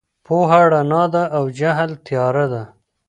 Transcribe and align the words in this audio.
پوهه 0.25 0.61
رڼا 0.71 1.03
ده 1.13 1.23
او 1.37 1.43
جهل 1.59 1.91
تياره 2.07 2.45
ده. 2.53 2.63